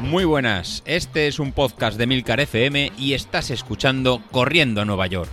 Muy 0.00 0.24
buenas, 0.24 0.82
este 0.86 1.26
es 1.26 1.38
un 1.38 1.52
podcast 1.52 1.98
de 1.98 2.06
Milcar 2.06 2.40
FM 2.40 2.92
y 2.96 3.14
estás 3.14 3.50
escuchando 3.50 4.22
Corriendo 4.30 4.80
a 4.80 4.84
Nueva 4.84 5.06
York. 5.08 5.30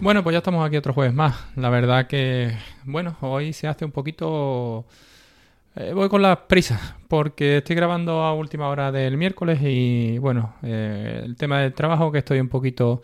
Bueno, 0.00 0.22
pues 0.22 0.34
ya 0.34 0.38
estamos 0.38 0.64
aquí 0.64 0.76
otro 0.76 0.92
jueves 0.92 1.14
más. 1.14 1.34
La 1.56 1.70
verdad 1.70 2.06
que, 2.06 2.56
bueno, 2.84 3.16
hoy 3.20 3.52
se 3.52 3.66
hace 3.66 3.84
un 3.84 3.92
poquito... 3.92 4.86
eh, 5.78 5.92
voy 5.92 6.08
con 6.08 6.22
las 6.22 6.38
prisas, 6.48 6.94
porque 7.06 7.58
estoy 7.58 7.76
grabando 7.76 8.22
a 8.22 8.32
última 8.32 8.68
hora 8.68 8.90
del 8.90 9.18
miércoles 9.18 9.58
y, 9.62 10.16
bueno, 10.16 10.54
eh, 10.62 11.20
el 11.22 11.36
tema 11.36 11.60
del 11.60 11.74
trabajo 11.74 12.10
que 12.10 12.18
estoy 12.18 12.40
un 12.40 12.48
poquito, 12.48 13.02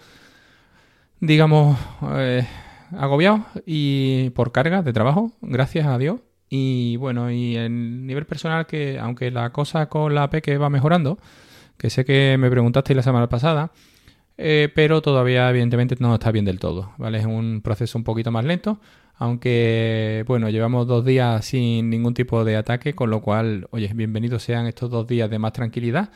digamos, 1.20 1.78
eh, 2.14 2.46
agobiado 2.98 3.44
y 3.66 4.30
por 4.30 4.52
carga 4.52 4.80
de 4.80 4.94
trabajo, 4.94 5.32
gracias 5.42 5.86
a 5.86 5.98
Dios. 5.98 6.20
Y 6.48 6.96
bueno, 6.96 7.30
y 7.30 7.56
el 7.56 8.06
nivel 8.06 8.24
personal 8.24 8.66
que, 8.66 8.98
aunque 8.98 9.30
la 9.30 9.50
cosa 9.52 9.90
con 9.90 10.14
la 10.14 10.30
que 10.30 10.56
va 10.56 10.70
mejorando, 10.70 11.18
que 11.76 11.90
sé 11.90 12.06
que 12.06 12.36
me 12.38 12.50
preguntaste 12.50 12.94
la 12.94 13.02
semana 13.02 13.28
pasada, 13.28 13.72
pero 14.36 15.02
todavía 15.02 15.48
evidentemente 15.50 15.96
no 15.98 16.14
está 16.14 16.30
bien 16.32 16.44
del 16.44 16.58
todo, 16.58 16.92
¿vale? 16.98 17.18
Es 17.18 17.26
un 17.26 17.60
proceso 17.62 17.96
un 17.98 18.04
poquito 18.04 18.30
más 18.30 18.44
lento, 18.44 18.80
aunque 19.22 20.24
bueno, 20.26 20.50
llevamos 20.50 20.88
dos 20.88 21.04
días 21.04 21.44
sin 21.44 21.90
ningún 21.90 22.12
tipo 22.12 22.44
de 22.44 22.56
ataque, 22.56 22.94
con 22.94 23.08
lo 23.08 23.20
cual, 23.20 23.68
oye, 23.70 23.88
bienvenidos 23.94 24.42
sean 24.42 24.66
estos 24.66 24.90
dos 24.90 25.06
días 25.06 25.30
de 25.30 25.38
más 25.38 25.52
tranquilidad. 25.52 26.10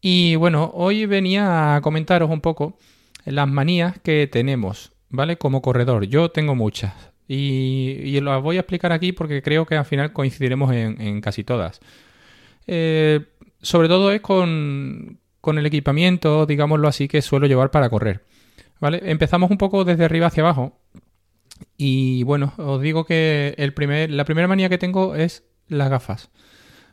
Y 0.00 0.36
bueno, 0.36 0.70
hoy 0.72 1.04
venía 1.04 1.76
a 1.76 1.82
comentaros 1.82 2.30
un 2.30 2.40
poco 2.40 2.78
las 3.26 3.46
manías 3.46 3.98
que 3.98 4.26
tenemos, 4.26 4.92
¿vale? 5.10 5.36
Como 5.36 5.60
corredor, 5.60 6.04
yo 6.04 6.30
tengo 6.30 6.54
muchas. 6.54 6.94
Y, 7.28 8.18
las 8.22 8.42
voy 8.42 8.56
a 8.56 8.60
explicar 8.60 8.92
aquí 8.92 9.12
porque 9.12 9.42
creo 9.42 9.66
que 9.66 9.76
al 9.76 9.84
final 9.84 10.14
coincidiremos 10.14 10.72
en, 10.72 10.98
en 10.98 11.20
casi 11.20 11.44
todas. 11.44 11.80
Eh, 12.66 13.20
sobre 13.60 13.88
todo 13.88 14.12
es 14.12 14.22
con, 14.22 15.18
con 15.42 15.58
el 15.58 15.66
equipamiento, 15.66 16.46
digámoslo 16.46 16.88
así, 16.88 17.06
que 17.06 17.20
suelo 17.20 17.46
llevar 17.46 17.70
para 17.70 17.90
correr. 17.90 18.24
¿Vale? 18.80 19.02
Empezamos 19.04 19.50
un 19.50 19.58
poco 19.58 19.84
desde 19.84 20.06
arriba 20.06 20.28
hacia 20.28 20.42
abajo. 20.42 20.79
Y 21.82 22.24
bueno, 22.24 22.52
os 22.58 22.82
digo 22.82 23.06
que 23.06 23.54
el 23.56 23.72
primer, 23.72 24.10
la 24.10 24.26
primera 24.26 24.46
manía 24.46 24.68
que 24.68 24.76
tengo 24.76 25.14
es 25.14 25.44
las 25.66 25.88
gafas. 25.88 26.28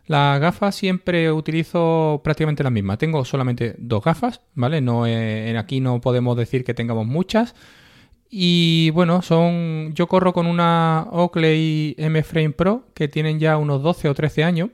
Las 0.05 0.39
gafas 0.39 0.75
siempre 0.75 1.29
utilizo 1.29 2.21
prácticamente 2.23 2.63
las 2.63 2.71
mismas. 2.71 2.97
Tengo 2.97 3.25
solamente 3.25 3.75
dos 3.79 4.01
gafas, 4.01 4.39
¿vale? 4.53 4.79
No, 4.79 5.05
eh, 5.05 5.57
aquí 5.57 5.81
no 5.81 5.99
podemos 5.99 6.37
decir 6.37 6.63
que 6.63 6.73
tengamos 6.73 7.05
muchas. 7.05 7.53
Y 8.29 8.91
bueno, 8.91 9.21
son. 9.21 9.93
Yo 9.93 10.07
corro 10.07 10.31
con 10.31 10.47
una 10.47 11.05
Oakley 11.11 11.93
M 11.97 12.23
Frame 12.23 12.51
Pro 12.51 12.87
que 12.93 13.09
tienen 13.09 13.39
ya 13.41 13.57
unos 13.57 13.83
12 13.83 14.07
o 14.07 14.13
13 14.13 14.45
años. 14.45 14.69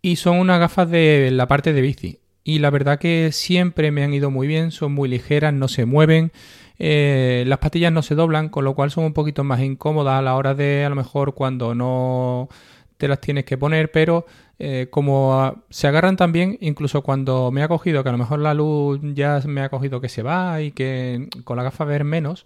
Y 0.00 0.16
son 0.16 0.38
unas 0.38 0.58
gafas 0.58 0.88
de 0.88 1.30
la 1.32 1.46
parte 1.46 1.74
de 1.74 1.82
bici 1.82 2.20
y 2.48 2.60
la 2.60 2.70
verdad 2.70 2.98
que 2.98 3.30
siempre 3.30 3.90
me 3.90 4.02
han 4.02 4.14
ido 4.14 4.30
muy 4.30 4.46
bien, 4.46 4.70
son 4.70 4.92
muy 4.92 5.06
ligeras, 5.06 5.52
no 5.52 5.68
se 5.68 5.84
mueven, 5.84 6.32
eh, 6.78 7.44
las 7.46 7.58
patillas 7.58 7.92
no 7.92 8.02
se 8.02 8.14
doblan, 8.14 8.48
con 8.48 8.64
lo 8.64 8.74
cual 8.74 8.90
son 8.90 9.04
un 9.04 9.12
poquito 9.12 9.44
más 9.44 9.60
incómodas 9.60 10.18
a 10.18 10.22
la 10.22 10.36
hora 10.36 10.54
de 10.54 10.84
a 10.84 10.88
lo 10.88 10.96
mejor 10.96 11.34
cuando 11.34 11.74
no 11.74 12.48
te 12.96 13.08
las 13.08 13.20
tienes 13.20 13.44
que 13.44 13.56
poner, 13.56 13.90
pero 13.90 14.26
eh, 14.58 14.88
como 14.90 15.40
ah, 15.40 15.56
se 15.70 15.86
agarran 15.86 16.16
también, 16.16 16.58
incluso 16.60 17.02
cuando 17.02 17.50
me 17.50 17.62
ha 17.62 17.68
cogido, 17.68 18.02
que 18.02 18.08
a 18.08 18.12
lo 18.12 18.18
mejor 18.18 18.40
la 18.40 18.54
luz 18.54 19.00
ya 19.14 19.40
me 19.46 19.62
ha 19.62 19.68
cogido 19.68 20.00
que 20.00 20.08
se 20.08 20.22
va 20.22 20.60
y 20.60 20.72
que 20.72 21.28
con 21.44 21.56
la 21.56 21.62
gafa 21.62 21.84
ver 21.84 22.04
menos, 22.04 22.44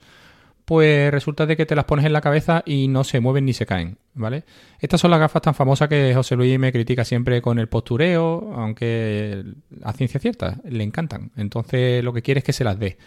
pues 0.65 1.11
resulta 1.11 1.47
de 1.47 1.57
que 1.57 1.67
te 1.67 1.75
las 1.75 1.87
pones 1.87 2.05
en 2.05 2.13
la 2.13 2.21
cabeza 2.21 2.63
y 2.65 2.89
no 2.89 3.03
se 3.05 3.21
mueven 3.21 3.45
ni 3.47 3.53
se 3.53 3.67
caen, 3.67 3.99
¿vale? 4.15 4.45
Estas 4.79 5.01
son 5.01 5.11
las 5.11 5.21
gafas 5.21 5.43
tan 5.43 5.55
famosas 5.55 5.89
que 5.89 6.15
José 6.15 6.37
Luis 6.37 6.59
me 6.59 6.73
critica 6.73 7.05
siempre 7.05 7.43
con 7.43 7.59
el 7.59 7.69
postureo, 7.69 8.53
aunque 8.55 9.43
a 9.83 9.93
ciencia 9.93 10.21
cierta 10.21 10.61
le 10.65 10.85
encantan. 10.85 11.33
Entonces 11.37 12.05
lo 12.05 12.13
que 12.13 12.23
quiere 12.23 12.39
es 12.39 12.45
que 12.45 12.53
se 12.53 12.65
las 12.65 12.79
dé, 12.79 12.99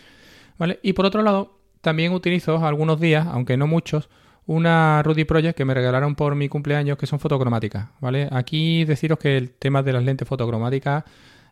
¿vale? 0.58 0.80
Y 0.84 0.94
por 0.94 1.06
otro 1.06 1.22
lado, 1.22 1.60
también 1.82 2.14
utilizo 2.14 2.66
algunos 2.66 3.00
días, 3.00 3.28
aunque 3.28 3.58
no 3.58 3.68
muchos, 3.68 4.10
una 4.48 5.02
Rudy 5.04 5.26
Project 5.26 5.58
que 5.58 5.66
me 5.66 5.74
regalaron 5.74 6.16
por 6.16 6.36
mi 6.36 6.50
cumpleaños 6.50 6.98
que 6.98 7.08
son 7.08 7.20
fotocromáticas, 7.20 7.90
¿vale? 8.00 8.28
Aquí 8.32 8.86
deciros 8.86 9.18
que 9.18 9.38
el 9.38 9.52
tema 9.52 9.82
de 9.82 9.94
las 9.94 10.04
lentes 10.04 10.28
fotocromáticas 10.28 11.04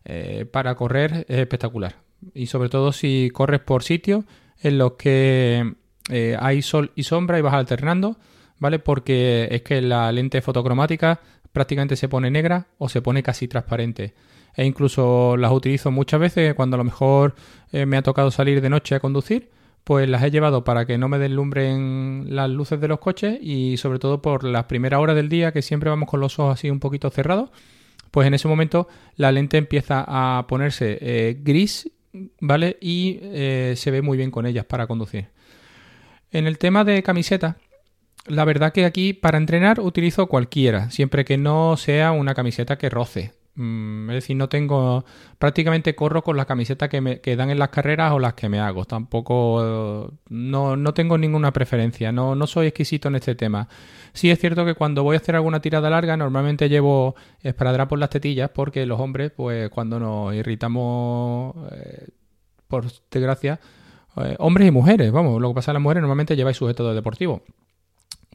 eh, 0.04 0.46
para 0.50 0.74
correr 0.74 1.26
es 1.28 1.38
espectacular. 1.38 1.96
Y 2.34 2.46
sobre 2.46 2.68
todo 2.68 2.92
si 2.92 3.30
corres 3.32 3.60
por 3.60 3.82
sitios 3.82 4.24
en 4.62 4.78
los 4.78 4.92
que 4.92 5.74
eh, 6.10 6.36
hay 6.38 6.62
sol 6.62 6.92
y 6.94 7.02
sombra 7.02 7.38
y 7.38 7.42
vas 7.42 7.54
alternando, 7.54 8.16
¿vale? 8.58 8.78
Porque 8.78 9.48
es 9.50 9.62
que 9.62 9.80
la 9.82 10.10
lente 10.12 10.40
fotocromática 10.40 11.20
prácticamente 11.52 11.96
se 11.96 12.08
pone 12.08 12.30
negra 12.30 12.66
o 12.78 12.88
se 12.88 13.02
pone 13.02 13.22
casi 13.22 13.48
transparente. 13.48 14.14
E 14.56 14.64
incluso 14.64 15.36
las 15.36 15.52
utilizo 15.52 15.90
muchas 15.90 16.20
veces 16.20 16.54
cuando 16.54 16.76
a 16.76 16.78
lo 16.78 16.84
mejor 16.84 17.34
eh, 17.72 17.86
me 17.86 17.96
ha 17.96 18.02
tocado 18.02 18.30
salir 18.30 18.60
de 18.60 18.70
noche 18.70 18.94
a 18.94 19.00
conducir, 19.00 19.50
pues 19.84 20.08
las 20.08 20.22
he 20.22 20.30
llevado 20.30 20.64
para 20.64 20.86
que 20.86 20.96
no 20.96 21.08
me 21.08 21.18
deslumbren 21.18 22.26
las 22.30 22.48
luces 22.48 22.80
de 22.80 22.88
los 22.88 22.98
coches 22.98 23.38
y 23.40 23.76
sobre 23.76 23.98
todo 23.98 24.22
por 24.22 24.44
las 24.44 24.64
primeras 24.64 25.00
horas 25.00 25.14
del 25.14 25.28
día 25.28 25.52
que 25.52 25.60
siempre 25.60 25.90
vamos 25.90 26.08
con 26.08 26.20
los 26.20 26.38
ojos 26.38 26.54
así 26.54 26.70
un 26.70 26.80
poquito 26.80 27.10
cerrados, 27.10 27.50
pues 28.10 28.26
en 28.26 28.34
ese 28.34 28.48
momento 28.48 28.88
la 29.16 29.30
lente 29.30 29.58
empieza 29.58 30.04
a 30.06 30.46
ponerse 30.46 30.98
eh, 31.00 31.36
gris, 31.38 31.90
¿vale? 32.40 32.78
Y 32.80 33.18
eh, 33.22 33.74
se 33.76 33.90
ve 33.90 34.00
muy 34.00 34.16
bien 34.16 34.30
con 34.30 34.46
ellas 34.46 34.64
para 34.64 34.86
conducir. 34.86 35.26
En 36.30 36.46
el 36.46 36.58
tema 36.58 36.84
de 36.84 37.02
camisetas, 37.02 37.56
la 38.26 38.44
verdad 38.44 38.72
que 38.72 38.86
aquí 38.86 39.12
para 39.12 39.36
entrenar 39.36 39.80
utilizo 39.80 40.28
cualquiera, 40.28 40.90
siempre 40.90 41.24
que 41.24 41.36
no 41.36 41.76
sea 41.76 42.12
una 42.12 42.34
camiseta 42.34 42.78
que 42.78 42.88
roce. 42.88 43.32
Mm, 43.56 44.10
es 44.10 44.14
decir, 44.16 44.36
no 44.36 44.48
tengo. 44.48 45.04
Prácticamente 45.38 45.94
corro 45.94 46.22
con 46.22 46.36
las 46.36 46.46
camisetas 46.46 46.88
que 46.88 47.00
me 47.00 47.20
que 47.20 47.36
dan 47.36 47.50
en 47.50 47.58
las 47.58 47.68
carreras 47.68 48.12
o 48.12 48.18
las 48.18 48.34
que 48.34 48.48
me 48.48 48.60
hago. 48.60 48.84
Tampoco. 48.84 50.12
No, 50.28 50.76
no 50.76 50.94
tengo 50.94 51.18
ninguna 51.18 51.52
preferencia. 51.52 52.10
No, 52.12 52.34
no 52.34 52.46
soy 52.46 52.66
exquisito 52.68 53.08
en 53.08 53.16
este 53.16 53.34
tema. 53.34 53.68
Sí 54.12 54.30
es 54.30 54.38
cierto 54.40 54.64
que 54.64 54.74
cuando 54.74 55.02
voy 55.04 55.14
a 55.16 55.18
hacer 55.18 55.36
alguna 55.36 55.60
tirada 55.60 55.90
larga, 55.90 56.16
normalmente 56.16 56.68
llevo 56.68 57.14
esparadrapo 57.42 57.94
en 57.96 58.00
las 58.00 58.10
tetillas, 58.10 58.50
porque 58.50 58.86
los 58.86 59.00
hombres, 59.00 59.32
pues 59.32 59.70
cuando 59.70 60.00
nos 60.00 60.34
irritamos, 60.34 61.54
eh, 61.72 62.08
por 62.68 62.86
desgracia, 63.10 63.60
eh, 64.16 64.36
hombres 64.38 64.68
y 64.68 64.70
mujeres, 64.70 65.12
vamos, 65.12 65.40
lo 65.40 65.48
que 65.48 65.54
pasa 65.54 65.70
a 65.70 65.74
las 65.74 65.82
mujeres 65.82 66.02
normalmente 66.02 66.36
lleváis 66.36 66.56
sujeto 66.56 66.88
de 66.88 66.94
deportivo. 66.94 67.42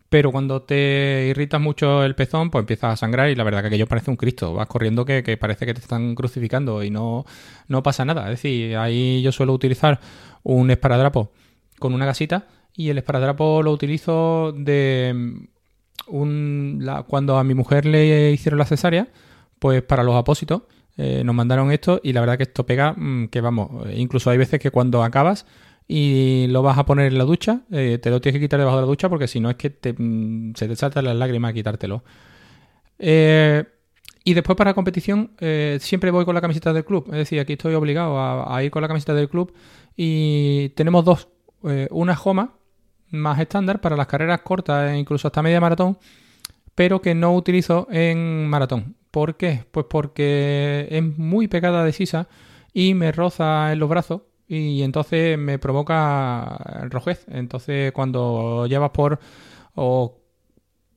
Pero 0.10 0.32
cuando 0.32 0.64
te 0.64 1.28
irritas 1.30 1.62
mucho 1.62 2.04
el 2.04 2.16
pezón, 2.16 2.50
pues 2.50 2.64
empiezas 2.64 2.94
a 2.94 2.98
sangrar 2.98 3.30
y 3.30 3.36
la 3.36 3.44
verdad 3.44 3.62
que 3.62 3.68
aquello 3.68 3.88
parece 3.88 4.10
un 4.10 4.18
Cristo. 4.18 4.54
Vas 4.54 4.68
corriendo 4.68 5.06
que, 5.06 5.22
que 5.22 5.38
parece 5.38 5.68
que 5.68 5.74
te 5.76 5.82
están 5.82 6.16
crucificando 6.16 6.84
y 6.84 6.90
no, 6.90 7.26
no 7.68 7.84
pasa 7.84 8.06
nada. 8.06 8.24
Es 8.24 8.42
decir, 8.42 8.76
ahí 8.78 9.22
yo 9.22 9.32
suelo 9.32 9.54
utilizar 9.54 10.00
un 10.44 10.72
esparadrapo 10.72 11.32
con 11.78 11.94
una 11.94 12.06
gasita 12.08 12.48
y 12.76 12.90
el 12.90 12.98
esparadrapo 12.98 13.62
lo 13.62 13.72
utilizo 13.72 14.54
de 14.56 15.14
mm, 15.16 15.48
un, 16.08 16.90
cuando 17.08 17.38
a 17.38 17.44
mi 17.44 17.54
mujer 17.54 17.86
le 17.86 18.32
hicieron 18.32 18.58
la 18.58 18.66
cesárea, 18.66 19.08
pues 19.60 19.82
para 19.84 20.04
los 20.04 20.16
apósitos 20.16 20.64
eh, 20.98 21.24
nos 21.24 21.36
mandaron 21.36 21.72
esto 21.72 22.00
y 22.04 22.14
la 22.14 22.22
verdad 22.22 22.38
que 22.38 22.44
esto 22.44 22.66
pega, 22.66 22.94
mm, 22.94 23.28
que 23.28 23.42
vamos, 23.42 23.88
eh, 23.88 23.96
incluso 23.98 24.30
hay 24.30 24.38
veces 24.38 24.60
que 24.60 24.72
cuando 24.72 25.04
acabas 25.04 25.46
y 25.92 26.46
lo 26.50 26.62
vas 26.62 26.78
a 26.78 26.86
poner 26.86 27.08
en 27.08 27.18
la 27.18 27.24
ducha, 27.24 27.62
eh, 27.72 27.98
te 28.00 28.12
lo 28.12 28.22
tienes 28.22 28.38
que 28.38 28.46
quitar 28.46 28.60
debajo 28.60 28.78
de 28.78 28.84
la 28.84 28.88
ducha 28.88 29.10
porque 29.10 29.28
si 29.28 29.40
no 29.40 29.50
es 29.50 29.56
que 29.56 29.72
te, 29.72 29.94
mm, 29.98 30.54
se 30.54 30.68
te 30.68 30.76
saltan 30.76 31.04
las 31.04 31.16
lágrimas 31.16 31.50
a 31.50 31.54
quitártelo. 31.54 32.04
Eh, 33.00 33.66
y 34.24 34.34
después 34.36 34.56
para 34.56 34.76
competición 34.76 35.32
eh, 35.40 35.80
siempre 35.82 36.12
voy 36.12 36.26
con 36.26 36.36
la 36.36 36.42
camiseta 36.42 36.74
del 36.74 36.86
club, 36.86 37.06
es 37.08 37.18
decir, 37.18 37.40
aquí 37.40 37.54
estoy 37.54 37.74
obligado 37.74 38.20
a, 38.20 38.64
ir 38.64 38.70
con 38.70 38.84
la 38.84 38.88
camiseta 38.88 39.16
del 39.16 39.30
club 39.30 39.52
y 39.98 40.70
tenemos 40.76 41.04
dos, 41.04 41.28
una 41.90 42.16
Joma 42.16 42.54
más 43.10 43.40
estándar 43.40 43.82
para 43.82 43.98
las 43.98 44.06
carreras 44.06 44.42
cortas 44.42 44.92
e 44.92 44.98
incluso 44.98 45.28
hasta 45.28 45.42
media 45.42 45.60
maratón, 45.60 45.98
pero 46.76 47.02
que 47.02 47.16
no 47.16 47.34
utilizo 47.36 47.88
en 47.90 48.48
maratón. 48.48 48.96
¿Por 49.10 49.38
qué? 49.38 49.66
Pues 49.72 49.88
porque 49.90 50.88
es 50.92 51.18
muy 51.18 51.48
pegada 51.48 51.84
de 51.84 51.94
sisa 51.94 52.28
y 52.74 52.94
me 52.94 53.12
roza 53.12 53.74
en 53.74 53.80
los 53.80 53.90
brazos 53.90 54.22
y 54.50 54.82
entonces 54.82 55.38
me 55.38 55.60
provoca 55.60 56.88
rojez. 56.90 57.26
Entonces 57.30 57.92
cuando 57.94 58.66
llevas 58.68 58.90
por 58.90 59.20
o 59.76 60.18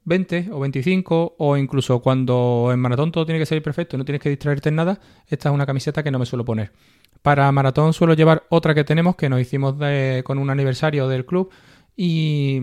20 0.05 0.49
o 0.51 0.59
25 0.59 1.37
o 1.39 1.57
incluso 1.57 2.01
cuando 2.01 2.71
en 2.73 2.81
maratón 2.81 3.13
todo 3.13 3.25
tiene 3.25 3.39
que 3.39 3.47
salir 3.47 3.63
perfecto 3.63 3.97
no 3.97 4.05
tienes 4.05 4.21
que 4.21 4.31
distraerte 4.31 4.71
en 4.71 4.77
nada, 4.77 4.99
esta 5.29 5.49
es 5.51 5.55
una 5.55 5.67
camiseta 5.67 6.03
que 6.03 6.11
no 6.11 6.19
me 6.19 6.27
suelo 6.27 6.45
poner. 6.45 6.73
Para 7.21 7.53
maratón 7.53 7.93
suelo 7.93 8.15
llevar 8.15 8.45
otra 8.49 8.75
que 8.75 8.83
tenemos 8.83 9.15
que 9.15 9.29
nos 9.29 9.41
hicimos 9.41 9.79
de- 9.79 10.23
con 10.25 10.39
un 10.39 10.51
aniversario 10.51 11.07
del 11.07 11.25
club 11.27 11.51
y, 11.97 12.61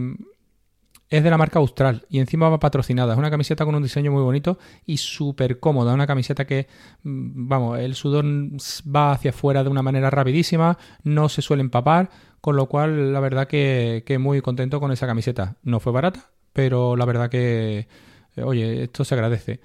Es 1.09 1.23
de 1.23 1.29
la 1.31 1.37
marca 1.37 1.57
Austral 1.57 2.05
y 2.07 2.19
encima 2.19 2.49
va 2.49 2.59
patrocinada. 2.59 3.13
Es 3.13 3.19
una 3.19 3.31
camiseta 3.31 3.65
con 3.65 3.73
un 3.73 3.81
diseño 3.81 4.11
muy 4.11 4.21
bonito 4.21 4.59
y 4.85 4.97
súper 4.97 5.59
cómoda. 5.59 5.93
Una 5.93 6.05
camiseta 6.05 6.45
que, 6.45 6.67
mm, 7.03 7.47
vamos, 7.47 7.79
el 7.79 7.95
sudor 7.95 8.25
va 8.25 9.13
hacia 9.13 9.31
afuera 9.31 9.63
de 9.63 9.69
una 9.69 9.81
manera 9.81 10.11
rapidísima, 10.11 10.77
no 11.03 11.27
se 11.29 11.41
suele 11.41 11.61
empapar, 11.61 12.09
con 12.41 12.55
lo 12.55 12.67
cual 12.67 13.11
la 13.11 13.19
verdad 13.19 13.47
que, 13.47 14.03
que 14.05 14.19
muy 14.19 14.41
contento 14.41 14.79
con 14.79 14.91
esa 14.91 15.07
camiseta. 15.07 15.57
No 15.63 15.79
fue 15.79 15.91
barata, 15.91 16.29
pero 16.53 16.95
la 16.95 17.05
verdad 17.05 17.29
que, 17.29 17.87
eh, 18.35 18.43
oye, 18.43 18.83
esto 18.83 19.03
se 19.03 19.15
agradece. 19.15 19.59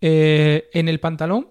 Eh, 0.00 0.68
en 0.72 0.88
el 0.88 1.00
pantalón, 1.00 1.48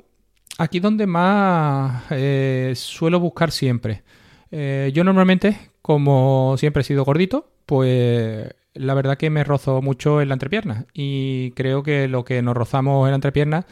aquí 0.57 0.79
donde 0.79 1.05
más 1.07 2.03
eh, 2.09 2.73
suelo 2.75 3.19
buscar 3.19 3.51
siempre. 3.51 4.03
yo 4.51 5.03
normalmente, 5.03 5.71
como 5.81 6.55
siempre 6.57 6.81
he 6.81 6.83
sido 6.83 7.05
gordito, 7.05 7.51
pues 7.65 8.49
la 8.79 8.93
verdad 8.93 9.17
que 9.17 9.29
me 9.29 9.43
rozo 9.43 9.81
mucho 9.81 10.21
en 10.21 10.29
la 10.29 10.35
entrepierna. 10.35 10.85
Y 10.93 11.51
creo 11.51 11.83
que 11.83 12.07
lo 12.07 12.23
que 12.23 12.41
nos 12.41 12.55
rozamos 12.55 13.07
en 13.07 13.11
la 13.11 13.15
entrepierna, 13.15 13.65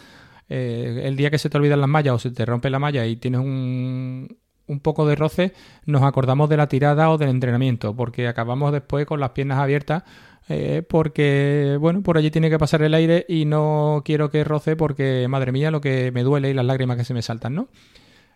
el 0.49 1.15
día 1.17 1.29
que 1.29 1.37
se 1.37 1.49
te 1.49 1.57
olvidan 1.57 1.81
las 1.81 1.89
mallas 1.89 2.15
o 2.15 2.19
se 2.19 2.31
te 2.31 2.45
rompe 2.45 2.69
la 2.69 2.79
malla 2.79 3.05
y 3.05 3.17
tienes 3.17 3.41
un, 3.41 4.37
un 4.67 4.79
poco 4.79 5.07
de 5.07 5.15
roce, 5.15 5.53
nos 5.85 6.03
acordamos 6.03 6.49
de 6.49 6.57
la 6.57 6.67
tirada 6.67 7.09
o 7.09 7.17
del 7.17 7.29
entrenamiento, 7.29 7.95
porque 7.95 8.27
acabamos 8.27 8.71
después 8.71 9.05
con 9.05 9.19
las 9.19 9.31
piernas 9.31 9.59
abiertas 9.59 10.03
eh, 10.49 10.83
porque, 10.87 11.77
bueno, 11.79 12.01
por 12.03 12.17
allí 12.17 12.31
tiene 12.31 12.49
que 12.49 12.57
pasar 12.57 12.81
el 12.81 12.93
aire 12.93 13.25
y 13.27 13.45
no 13.45 14.01
quiero 14.05 14.29
que 14.29 14.43
roce 14.43 14.75
porque, 14.75 15.27
madre 15.27 15.51
mía, 15.51 15.71
lo 15.71 15.81
que 15.81 16.11
me 16.11 16.23
duele 16.23 16.49
y 16.49 16.53
las 16.53 16.65
lágrimas 16.65 16.97
que 16.97 17.03
se 17.03 17.13
me 17.13 17.21
saltan, 17.21 17.55
¿no? 17.55 17.67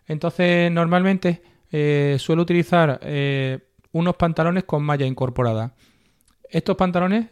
Entonces, 0.06 0.70
normalmente 0.70 1.42
eh, 1.70 2.16
suelo 2.18 2.42
utilizar 2.42 3.00
eh, 3.02 3.60
unos 3.92 4.16
pantalones 4.16 4.64
con 4.64 4.82
malla 4.82 5.06
incorporada. 5.06 5.74
Estos 6.52 6.76
pantalones, 6.76 7.30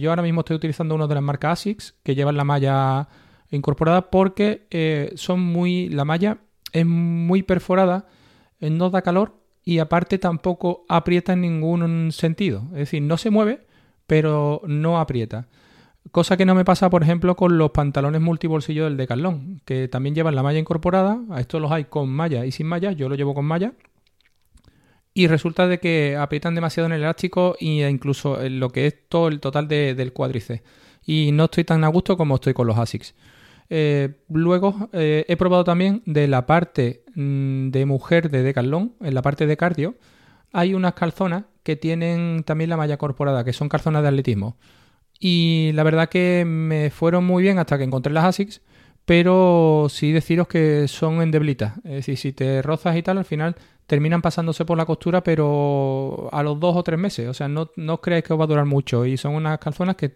yo 0.00 0.10
ahora 0.10 0.22
mismo 0.22 0.40
estoy 0.40 0.56
utilizando 0.56 0.94
uno 0.94 1.06
de 1.06 1.14
las 1.14 1.22
marcas 1.22 1.60
ASICS 1.60 1.94
que 2.02 2.14
llevan 2.14 2.38
la 2.38 2.44
malla 2.44 3.06
incorporada 3.50 4.10
porque 4.10 5.12
son 5.14 5.40
muy, 5.40 5.90
la 5.90 6.06
malla 6.06 6.38
es 6.72 6.86
muy 6.86 7.42
perforada, 7.42 8.06
no 8.60 8.88
da 8.88 9.02
calor 9.02 9.34
y 9.62 9.78
aparte 9.78 10.16
tampoco 10.16 10.86
aprieta 10.88 11.34
en 11.34 11.42
ningún 11.42 12.12
sentido. 12.12 12.62
Es 12.72 12.78
decir, 12.78 13.02
no 13.02 13.18
se 13.18 13.28
mueve, 13.28 13.66
pero 14.06 14.62
no 14.66 14.98
aprieta. 14.98 15.48
Cosa 16.10 16.38
que 16.38 16.46
no 16.46 16.54
me 16.54 16.64
pasa, 16.64 16.88
por 16.88 17.02
ejemplo, 17.02 17.36
con 17.36 17.58
los 17.58 17.72
pantalones 17.72 18.22
multibolsillo 18.22 18.84
del 18.84 18.96
Decathlon, 18.96 19.60
que 19.66 19.86
también 19.86 20.14
llevan 20.14 20.34
la 20.34 20.42
malla 20.42 20.58
incorporada. 20.58 21.20
A 21.30 21.40
estos 21.40 21.60
los 21.60 21.70
hay 21.70 21.84
con 21.84 22.08
malla 22.08 22.46
y 22.46 22.52
sin 22.52 22.66
malla. 22.66 22.90
Yo 22.92 23.10
lo 23.10 23.16
llevo 23.16 23.34
con 23.34 23.44
malla. 23.44 23.74
Y 25.14 25.26
resulta 25.26 25.68
de 25.68 25.78
que 25.78 26.16
aprietan 26.16 26.54
demasiado 26.54 26.86
en 26.86 26.92
el 26.92 27.02
elástico 27.02 27.56
e 27.60 27.88
incluso 27.88 28.42
en 28.42 28.60
lo 28.60 28.70
que 28.70 28.86
es 28.86 29.08
todo 29.08 29.28
el 29.28 29.40
total 29.40 29.68
del 29.68 30.12
cuádriceps. 30.12 30.62
Y 31.04 31.30
no 31.32 31.44
estoy 31.44 31.64
tan 31.64 31.84
a 31.84 31.88
gusto 31.88 32.16
como 32.16 32.36
estoy 32.36 32.54
con 32.54 32.66
los 32.66 32.78
ASICS. 32.78 33.14
Eh, 33.68 34.20
luego 34.28 34.90
eh, 34.92 35.24
he 35.28 35.36
probado 35.36 35.64
también 35.64 36.02
de 36.06 36.28
la 36.28 36.46
parte 36.46 37.04
mm, 37.14 37.70
de 37.70 37.86
mujer 37.86 38.30
de 38.30 38.42
Decathlon, 38.42 38.94
en 39.00 39.14
la 39.14 39.22
parte 39.22 39.46
de 39.46 39.56
cardio, 39.56 39.96
hay 40.52 40.74
unas 40.74 40.94
calzonas 40.94 41.44
que 41.62 41.76
tienen 41.76 42.44
también 42.44 42.70
la 42.70 42.76
malla 42.76 42.96
corporada, 42.98 43.44
que 43.44 43.52
son 43.52 43.68
calzonas 43.68 44.02
de 44.02 44.08
atletismo. 44.08 44.56
Y 45.18 45.70
la 45.74 45.84
verdad 45.84 46.08
que 46.08 46.44
me 46.46 46.90
fueron 46.90 47.24
muy 47.24 47.42
bien 47.42 47.58
hasta 47.58 47.78
que 47.78 47.84
encontré 47.84 48.12
las 48.12 48.24
ASICS, 48.24 48.60
pero 49.04 49.86
sí 49.88 50.12
deciros 50.12 50.48
que 50.48 50.88
son 50.88 51.22
endeblitas. 51.22 51.78
Es 51.84 51.92
decir, 51.92 52.16
si 52.18 52.32
te 52.32 52.62
rozas 52.62 52.96
y 52.96 53.02
tal, 53.02 53.18
al 53.18 53.24
final 53.24 53.56
terminan 53.92 54.22
pasándose 54.22 54.64
por 54.64 54.78
la 54.78 54.86
costura, 54.86 55.22
pero 55.22 56.30
a 56.32 56.42
los 56.42 56.58
dos 56.58 56.74
o 56.74 56.82
tres 56.82 56.98
meses. 56.98 57.28
O 57.28 57.34
sea, 57.34 57.46
no, 57.46 57.72
no 57.76 58.00
creáis 58.00 58.24
que 58.24 58.32
os 58.32 58.40
va 58.40 58.44
a 58.44 58.46
durar 58.46 58.64
mucho. 58.64 59.04
Y 59.04 59.18
son 59.18 59.34
unas 59.34 59.58
calzonas 59.58 59.96
que 59.96 60.12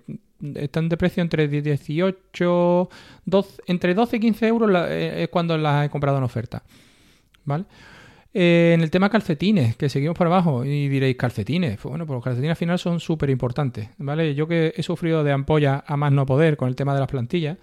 están 0.54 0.88
de 0.88 0.96
precio 0.96 1.22
entre 1.22 1.46
18, 1.46 2.88
12, 3.26 3.62
entre 3.66 3.92
12 3.92 4.16
y 4.16 4.20
15 4.20 4.46
euros 4.46 4.70
eh, 4.88 5.24
es 5.24 5.28
cuando 5.28 5.58
las 5.58 5.84
he 5.84 5.90
comprado 5.90 6.16
en 6.16 6.24
oferta. 6.24 6.62
¿Vale? 7.44 7.66
Eh, 8.32 8.72
en 8.74 8.80
el 8.80 8.90
tema 8.90 9.10
calcetines, 9.10 9.76
que 9.76 9.90
seguimos 9.90 10.16
por 10.16 10.26
abajo, 10.26 10.64
y 10.64 10.88
diréis, 10.88 11.18
calcetines. 11.18 11.76
Pues 11.76 11.90
bueno, 11.90 12.06
pues 12.06 12.16
los 12.16 12.24
calcetines 12.24 12.52
al 12.52 12.56
final 12.56 12.78
son 12.78 12.98
súper 12.98 13.28
importantes, 13.28 13.90
¿vale? 13.98 14.34
Yo 14.34 14.48
que 14.48 14.72
he 14.74 14.82
sufrido 14.82 15.22
de 15.22 15.32
ampolla 15.32 15.84
a 15.86 15.98
más 15.98 16.12
no 16.12 16.24
poder 16.24 16.56
con 16.56 16.68
el 16.68 16.76
tema 16.76 16.94
de 16.94 17.00
las 17.00 17.10
plantillas, 17.10 17.58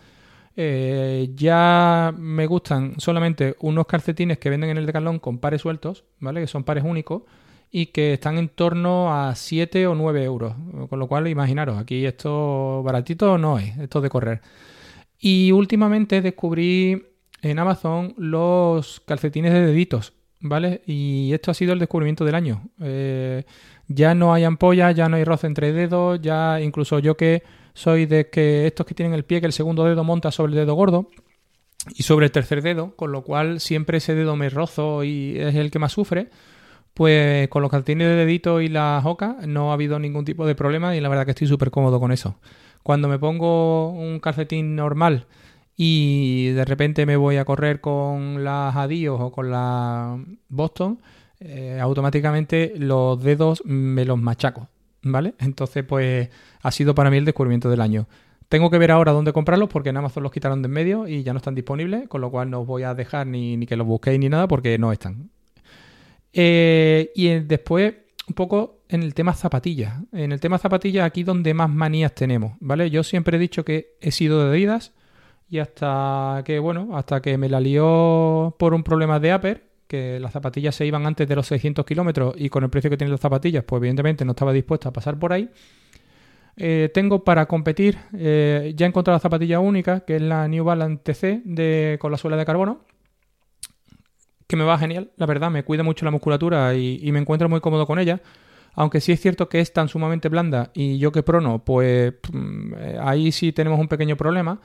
eh, 0.56 1.32
ya 1.36 2.14
me 2.18 2.46
gustan 2.46 3.00
solamente 3.00 3.56
unos 3.60 3.88
calcetines 3.88 4.38
que 4.38 4.50
venden 4.50 4.70
en 4.70 4.78
el 4.78 4.86
decalón 4.86 5.20
con 5.20 5.40
pares 5.40 5.62
sueltos, 5.62 6.04
¿vale? 6.20 6.42
Que 6.42 6.48
son 6.48 6.64
pares 6.64 6.84
únicos 6.84 7.24
y 7.72 7.88
que 7.88 8.14
están 8.14 8.38
en 8.38 8.50
torno 8.50 9.12
a 9.12 9.34
7 9.34 9.88
o 9.88 9.96
9 9.96 10.24
euros. 10.24 10.54
Con 10.90 11.00
lo 11.00 11.08
cual, 11.08 11.28
imaginaros, 11.28 11.80
aquí 11.80 12.06
esto 12.06 12.84
baratito 12.84 13.38
no 13.40 13.58
es, 13.58 13.76
esto 13.78 14.00
de 14.00 14.10
correr. 14.10 14.42
Y 15.20 15.52
últimamente 15.52 16.22
descubrí 16.22 17.04
en 17.42 17.60
Amazon 17.60 18.14
los 18.18 19.02
calcetines 19.02 19.54
de 19.54 19.66
deditos, 19.66 20.14
¿vale? 20.40 20.84
Y 20.86 21.34
esto 21.34 21.50
ha 21.50 21.56
sido 21.56 21.74
el 21.74 21.80
descubrimiento 21.80 22.26
del 22.26 22.36
año. 22.36 22.70
Eh, 22.80 23.44
ya 23.88 24.14
no 24.14 24.34
hay 24.34 24.44
ampollas, 24.44 24.94
ya 24.96 25.10
no 25.10 25.18
hay 25.18 25.24
roce 25.24 25.48
entre 25.48 25.74
dedos, 25.74 26.22
ya 26.22 26.62
incluso 26.62 27.00
yo 27.00 27.18
que 27.18 27.42
soy 27.74 28.06
de 28.06 28.30
que 28.30 28.68
estos 28.68 28.86
que 28.86 28.94
tienen 28.94 29.14
el 29.14 29.25
pie, 29.25 29.40
que 29.40 29.48
el 29.48 29.54
segundo 29.54 29.84
dedo 29.86 30.04
monta 30.04 30.31
sobre 30.31 30.52
el 30.52 30.58
dedo 30.58 30.75
gordo 30.75 31.10
y 31.96 32.04
sobre 32.04 32.28
el 32.28 32.31
tercer 32.31 32.62
dedo, 32.62 32.96
con 32.96 33.12
lo 33.12 33.24
cual 33.24 33.60
siempre 33.60 33.98
ese 33.98 34.16
dedo 34.16 34.36
me 34.36 34.50
rozo 34.50 35.04
y 35.04 35.38
es 35.38 35.56
el 35.56 35.72
que 35.72 35.80
más 35.80 35.92
sufre. 35.92 36.30
Pues 36.94 37.48
con 37.50 37.64
los 37.64 37.72
calcetines 37.72 38.08
de 38.08 38.16
dedito 38.16 38.62
y 38.62 38.68
la 38.68 39.00
joca 39.02 39.38
no 39.48 39.72
ha 39.72 39.74
habido 39.74 39.98
ningún 39.98 40.25
tipo 40.25 40.46
de 40.46 40.54
problema 40.54 40.96
y 40.96 41.02
la 41.02 41.10
verdad 41.10 41.25
que 41.25 41.31
estoy 41.31 41.48
súper 41.48 41.72
cómodo 41.72 42.00
con 42.00 42.12
eso. 42.12 42.36
Cuando 42.84 43.08
me 43.08 43.18
pongo 43.18 43.90
un 43.90 44.20
calcetín 44.20 44.75
normal 44.75 45.25
y 45.75 46.50
de 46.50 46.66
repente 46.66 47.06
me 47.08 47.18
voy 47.18 47.38
a 47.38 47.46
correr 47.46 47.81
con 47.81 48.44
las 48.44 48.75
Adios 48.75 49.20
o 49.20 49.31
con 49.31 49.50
la 49.50 50.24
Boston, 50.50 51.00
eh, 51.40 51.80
automáticamente 51.81 52.74
los 52.78 53.22
dedos 53.24 53.64
me 53.66 54.06
los 54.06 54.20
machaco, 54.20 54.70
¿vale? 55.04 55.36
Entonces, 55.40 55.84
pues 55.84 56.30
ha 56.62 56.72
sido 56.72 56.96
para 56.96 57.10
mí 57.10 57.18
el 57.18 57.26
descubrimiento 57.26 57.70
del 57.70 57.82
año. 57.82 58.08
Tengo 58.50 58.70
que 58.70 58.78
ver 58.78 58.92
ahora 58.92 59.12
dónde 59.12 59.34
comprarlos 59.34 59.70
porque 59.70 59.90
en 59.90 59.98
Amazon 59.98 60.24
los 60.24 60.32
quitaron 60.32 60.62
de 60.62 60.68
en 60.68 60.72
medio 60.72 61.08
y 61.08 61.24
ya 61.24 61.34
no 61.34 61.38
están 61.38 61.56
disponibles, 61.56 62.08
con 62.08 62.22
lo 62.22 62.30
cual 62.30 62.50
no 62.50 62.62
os 62.62 62.68
voy 62.68 62.84
a 62.84 62.94
dejar 62.94 63.26
ni, 63.28 63.58
ni 63.58 63.66
que 63.66 63.76
los 63.76 63.88
busquéis 63.88 64.20
ni 64.20 64.30
nada 64.30 64.48
porque 64.48 64.78
no 64.78 64.92
están. 64.92 65.30
Eh, 66.34 67.12
y 67.16 67.30
después, 67.40 67.96
un 68.28 68.36
poco 68.36 68.82
en 68.90 69.04
el 69.04 69.14
tema 69.14 69.34
zapatillas. 69.34 69.96
En 70.12 70.32
el 70.32 70.40
tema 70.40 70.58
zapatillas, 70.58 71.06
aquí 71.06 71.24
donde 71.24 71.54
más 71.54 71.70
manías 71.70 72.14
tenemos, 72.14 72.54
¿vale? 72.60 72.90
Yo 72.90 73.04
siempre 73.04 73.38
he 73.38 73.40
dicho 73.40 73.66
que 73.66 73.96
he 74.02 74.12
sido 74.12 74.44
de 74.44 74.50
Adidas 74.50 74.94
y 75.50 75.60
hasta 75.60 76.42
que, 76.46 76.60
bueno, 76.60 76.96
hasta 76.98 77.22
que 77.22 77.38
me 77.38 77.50
la 77.50 77.60
lió 77.60 78.56
por 78.58 78.74
un 78.74 78.84
problema 78.84 79.20
de 79.20 79.36
Upper, 79.36 79.73
que 79.94 80.19
las 80.19 80.34
zapatillas 80.34 80.74
se 80.74 80.88
iban 80.88 81.06
antes 81.06 81.28
de 81.28 81.36
los 81.36 81.45
600 81.45 81.86
kilómetros 81.86 82.34
y 82.36 82.50
con 82.50 82.63
el 82.63 82.72
precio 82.72 82.90
que 82.90 82.98
tienen 82.98 83.12
las 83.12 83.19
zapatillas, 83.19 83.63
pues 83.63 83.79
evidentemente 83.79 84.25
no 84.25 84.32
estaba 84.32 84.51
dispuesto 84.51 84.89
a 84.89 84.91
pasar 84.91 85.20
por 85.20 85.32
ahí. 85.32 85.51
Eh, 86.58 86.89
tengo 86.91 87.24
para 87.24 87.46
competir, 87.46 88.00
eh, 88.18 88.74
ya 88.75 88.88
he 88.88 88.89
encontrado 88.89 89.18
la 89.18 89.20
zapatilla 89.20 89.60
única, 89.60 90.00
que 90.00 90.15
es 90.15 90.22
la 90.24 90.48
New 90.48 90.63
Balance 90.63 91.03
TC 91.03 91.44
de, 91.46 92.00
con 92.01 92.12
la 92.12 92.18
suela 92.18 92.36
de 92.36 92.44
carbono, 92.44 92.79
que 94.48 94.56
me 94.56 94.63
va 94.63 94.79
genial, 94.79 95.12
la 95.15 95.27
verdad, 95.27 95.51
me 95.51 95.63
cuida 95.63 95.84
mucho 95.84 96.06
la 96.06 96.12
musculatura 96.12 96.74
y, 96.74 97.00
y 97.00 97.12
me 97.12 97.20
encuentro 97.20 97.48
muy 97.48 97.60
cómodo 97.60 97.86
con 97.86 98.00
ella. 98.00 98.20
Aunque 98.74 99.00
sí 99.00 99.12
es 99.12 99.22
cierto 99.22 99.48
que 99.48 99.60
es 99.60 99.74
tan 99.74 99.89
sumamente 99.89 100.27
blanda 100.27 100.72
y 100.74 100.98
yo 100.98 101.12
que 101.12 101.22
prono, 101.22 101.63
pues 101.63 102.15
mm, 102.32 102.74
ahí 103.00 103.32
sí 103.32 103.51
tenemos 103.51 103.79
un 103.79 103.88
pequeño 103.88 104.18
problema. 104.18 104.60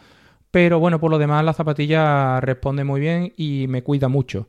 Pero 0.51 0.81
bueno, 0.81 0.99
por 0.99 1.11
lo 1.11 1.19
demás 1.19 1.45
la 1.45 1.53
zapatilla 1.53 2.41
responde 2.41 2.83
muy 2.83 2.99
bien 2.99 3.35
y 3.37 3.67
me 3.69 3.83
cuida 3.83 4.09
mucho. 4.09 4.49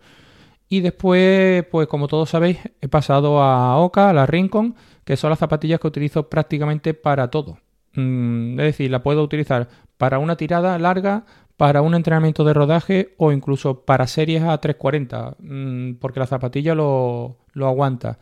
Y 0.70 0.82
después, 0.82 1.66
pues 1.72 1.88
como 1.88 2.08
todos 2.08 2.30
sabéis, 2.30 2.60
he 2.80 2.88
pasado 2.88 3.42
a 3.42 3.78
Oka, 3.78 4.10
a 4.10 4.14
la 4.14 4.28
Rincon, 4.28 4.76
que 5.04 5.18
son 5.18 5.32
las 5.32 5.40
zapatillas 5.40 5.80
que 5.80 5.88
utilizo 5.88 6.30
prácticamente 6.30 6.94
para 6.94 7.30
todo. 7.30 7.58
Mm, 7.96 8.60
es 8.60 8.66
decir, 8.66 8.92
la 8.92 9.02
puedo 9.02 9.24
utilizar 9.24 9.68
para 9.98 10.20
una 10.20 10.38
tirada 10.38 10.78
larga, 10.78 11.26
para 11.58 11.82
un 11.82 11.96
entrenamiento 11.96 12.44
de 12.44 12.54
rodaje 12.54 13.16
o 13.18 13.32
incluso 13.32 13.82
para 13.82 14.08
series 14.08 14.44
a 14.44 14.58
340, 14.60 15.36
mm, 15.40 15.94
porque 15.96 16.20
la 16.20 16.28
zapatilla 16.28 16.76
lo, 16.76 17.38
lo 17.54 17.68
aguanta. 17.68 18.20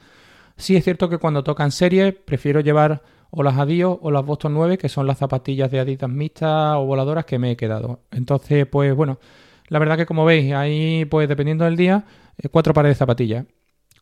Sí 0.56 0.76
es 0.76 0.84
cierto 0.86 1.10
que 1.10 1.18
cuando 1.18 1.44
tocan 1.44 1.72
series 1.72 2.16
prefiero 2.16 2.62
llevar 2.62 3.04
o 3.30 3.44
las 3.44 3.58
Adios 3.58 3.98
o 4.02 4.10
las 4.10 4.26
Boston 4.26 4.54
9, 4.54 4.78
que 4.78 4.90
son 4.90 5.06
las 5.06 5.18
zapatillas 5.18 5.70
de 5.70 5.80
Adidas 5.80 6.10
mixtas 6.10 6.78
o 6.78 6.86
voladoras 6.86 7.26
que 7.26 7.40
me 7.40 7.52
he 7.52 7.58
quedado. 7.58 8.00
Entonces, 8.12 8.66
pues 8.68 8.96
bueno, 8.96 9.20
la 9.68 9.80
verdad 9.80 9.98
que 9.98 10.06
como 10.06 10.26
veis, 10.26 10.54
ahí 10.54 11.06
pues 11.06 11.28
dependiendo 11.28 11.66
del 11.66 11.76
día, 11.76 12.06
eh, 12.38 12.50
cuatro 12.50 12.74
pares 12.74 12.92
de 12.92 12.96
zapatillas. 12.96 13.46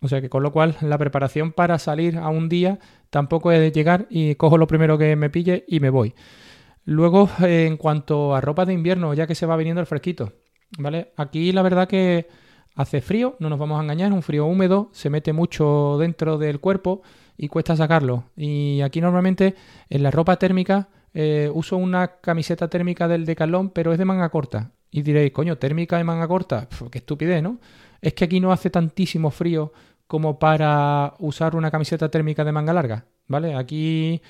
O 0.02 0.08
sea 0.08 0.22
que 0.22 0.30
con 0.30 0.44
lo 0.44 0.52
cual 0.52 0.76
la 0.82 0.98
preparación 0.98 1.52
para 1.52 1.80
salir 1.80 2.18
a 2.18 2.30
un 2.30 2.50
día 2.50 2.80
tampoco 3.10 3.52
es 3.52 3.60
de 3.60 3.72
llegar 3.72 4.08
y 4.10 4.36
cojo 4.36 4.58
lo 4.58 4.68
primero 4.68 4.98
que 4.98 5.16
me 5.16 5.30
pille 5.30 5.66
y 5.68 5.80
me 5.80 5.90
voy. 5.90 6.14
Luego, 6.84 7.30
eh, 7.42 7.66
en 7.66 7.78
cuanto 7.78 8.36
a 8.36 8.42
ropa 8.42 8.66
de 8.66 8.74
invierno, 8.74 9.14
ya 9.14 9.26
que 9.26 9.36
se 9.36 9.46
va 9.46 9.58
viniendo 9.58 9.82
el 9.82 9.88
fresquito, 9.88 10.34
¿vale? 10.78 11.14
Aquí 11.18 11.52
la 11.52 11.64
verdad 11.64 11.88
que 11.88 12.28
hace 12.76 13.02
frío, 13.02 13.36
no 13.40 13.50
nos 13.50 13.58
vamos 13.58 13.80
a 13.80 13.84
engañar, 13.84 14.14
un 14.14 14.22
frío 14.22 14.46
húmedo, 14.46 14.90
se 14.92 15.10
mete 15.10 15.34
mucho 15.34 15.98
dentro 16.00 16.38
del 16.38 16.60
cuerpo 16.60 17.02
y 17.38 17.48
cuesta 17.48 17.76
sacarlo. 17.76 18.26
Y 18.36 18.82
aquí 18.82 19.02
normalmente 19.02 19.56
en 19.90 20.04
la 20.04 20.12
ropa 20.12 20.36
térmica 20.38 20.90
eh, 21.14 21.50
uso 21.54 21.78
una 21.78 22.20
camiseta 22.20 22.68
térmica 22.68 23.08
del 23.08 23.26
Decathlon, 23.26 23.70
pero 23.70 23.92
es 23.94 23.98
de 23.98 24.06
manga 24.06 24.30
corta. 24.30 24.72
Y 24.96 25.02
diréis, 25.02 25.34
coño, 25.34 25.58
térmica 25.58 25.98
de 25.98 26.06
manga 26.06 26.26
corta, 26.26 26.70
qué 26.90 27.00
estupidez, 27.00 27.44
¿no? 27.44 27.60
Es 28.00 28.14
que 28.14 28.24
aquí 28.24 28.40
no 28.40 28.54
hace 28.54 28.70
tantísimo 28.70 29.30
frío 29.30 29.74
como 30.08 30.40
para 30.40 31.16
usar 31.20 31.58
una 31.58 31.70
camiseta 31.70 32.08
térmica 32.08 32.46
de 32.46 32.54
manga 32.54 32.72
larga, 32.72 33.04
¿vale? 33.28 33.56
Aquí 33.56 34.22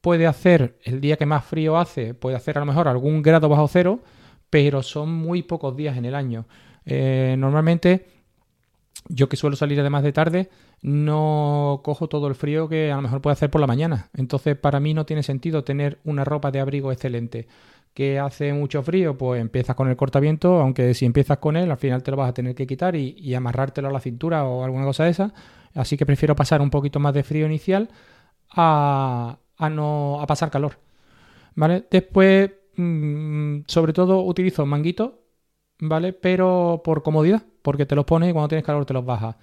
puede 0.00 0.28
hacer, 0.28 0.78
el 0.84 1.00
día 1.00 1.16
que 1.16 1.26
más 1.26 1.44
frío 1.44 1.76
hace, 1.76 2.14
puede 2.14 2.36
hacer 2.36 2.56
a 2.56 2.60
lo 2.60 2.66
mejor 2.66 2.86
algún 2.86 3.20
grado 3.20 3.48
bajo 3.48 3.66
cero, 3.66 3.98
pero 4.48 4.80
son 4.84 5.12
muy 5.12 5.42
pocos 5.42 5.76
días 5.76 5.96
en 5.96 6.04
el 6.04 6.14
año. 6.14 6.46
Eh, 6.84 7.34
normalmente, 7.36 8.06
yo 9.08 9.28
que 9.28 9.36
suelo 9.36 9.56
salir 9.56 9.80
además 9.80 10.04
de 10.04 10.12
tarde, 10.12 10.50
no 10.82 11.80
cojo 11.82 12.08
todo 12.08 12.28
el 12.28 12.36
frío 12.36 12.68
que 12.68 12.92
a 12.92 12.96
lo 12.96 13.02
mejor 13.02 13.20
puede 13.20 13.32
hacer 13.32 13.50
por 13.50 13.60
la 13.60 13.66
mañana. 13.66 14.08
Entonces, 14.14 14.56
para 14.56 14.78
mí 14.78 14.94
no 14.94 15.04
tiene 15.04 15.24
sentido 15.24 15.64
tener 15.64 15.98
una 16.04 16.24
ropa 16.24 16.52
de 16.52 16.60
abrigo 16.60 16.92
excelente. 16.92 17.48
Que 17.96 18.18
hace 18.18 18.52
mucho 18.52 18.82
frío, 18.82 19.16
pues 19.16 19.40
empiezas 19.40 19.74
con 19.74 19.88
el 19.88 19.96
cortaviento, 19.96 20.60
aunque 20.60 20.92
si 20.92 21.06
empiezas 21.06 21.38
con 21.38 21.56
él, 21.56 21.70
al 21.70 21.78
final 21.78 22.02
te 22.02 22.10
lo 22.10 22.18
vas 22.18 22.28
a 22.28 22.34
tener 22.34 22.54
que 22.54 22.66
quitar 22.66 22.94
y, 22.94 23.34
amarrártelo 23.34 23.88
a 23.88 23.90
la 23.90 24.00
cintura 24.00 24.44
o 24.44 24.64
alguna 24.64 24.84
cosa 24.84 25.04
de 25.04 25.10
esa. 25.12 25.32
Así 25.74 25.96
que 25.96 26.04
prefiero 26.04 26.36
pasar 26.36 26.60
un 26.60 26.68
poquito 26.68 27.00
más 27.00 27.14
de 27.14 27.22
frío 27.22 27.46
inicial 27.46 27.88
a, 28.50 29.38
no 29.70 30.20
a 30.20 30.26
pasar 30.26 30.50
calor. 30.50 30.78
¿Vale? 31.54 31.86
Después, 31.90 32.50
mm, 32.76 33.60
sobre 33.66 33.94
todo, 33.94 34.20
utilizo 34.24 34.66
manguitos, 34.66 35.12
¿vale? 35.80 36.12
Pero 36.12 36.82
por 36.84 37.02
comodidad, 37.02 37.44
porque 37.62 37.86
te 37.86 37.94
los 37.96 38.04
pones 38.04 38.28
y 38.28 38.32
cuando 38.34 38.48
tienes 38.48 38.66
calor 38.66 38.84
te 38.84 38.92
los 38.92 39.06
bajas. 39.06 39.36